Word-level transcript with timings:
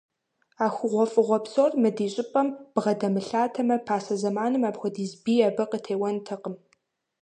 А 0.63 0.65
хъугъуэфӏыгъуэ 0.73 1.39
псор 1.43 1.71
мы 1.81 1.89
ди 1.97 2.07
щӏыпӏэм 2.13 2.47
бгъэдэмылъатэмэ, 2.73 3.75
пасэ 3.87 4.15
зэманым 4.21 4.63
апхуэдиз 4.69 5.11
бий 5.23 5.41
абы 5.47 5.63
къытеуэнтэкъым. 5.71 6.55